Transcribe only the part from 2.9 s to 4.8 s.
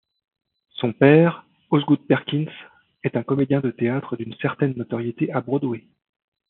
est un comédien de théâtre d'une certaine